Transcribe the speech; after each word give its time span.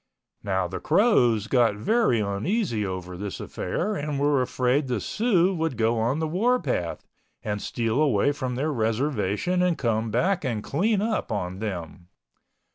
Now 0.41 0.67
the 0.67 0.79
Crows 0.79 1.45
got 1.45 1.75
very 1.75 2.21
uneasy 2.21 2.83
over 2.83 3.15
this 3.15 3.39
affair 3.39 3.95
and 3.95 4.19
were 4.19 4.41
afraid 4.41 4.87
the 4.87 4.99
Sioux 4.99 5.53
would 5.53 5.77
go 5.77 5.99
on 5.99 6.17
the 6.17 6.27
warpath 6.27 7.05
and 7.43 7.61
steal 7.61 8.01
away 8.01 8.31
from 8.31 8.55
their 8.55 8.73
reservation 8.73 9.61
and 9.61 9.77
come 9.77 10.09
back 10.09 10.43
and 10.43 10.63
clean 10.63 11.03
up 11.03 11.31
on 11.31 11.59
them. 11.59 12.07